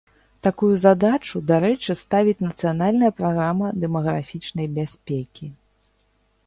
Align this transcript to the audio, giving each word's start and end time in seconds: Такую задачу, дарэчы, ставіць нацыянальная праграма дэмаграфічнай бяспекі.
Такую 0.45 0.69
задачу, 0.83 1.41
дарэчы, 1.51 1.97
ставіць 2.03 2.43
нацыянальная 2.47 3.11
праграма 3.21 3.67
дэмаграфічнай 3.85 4.67
бяспекі. 4.81 5.45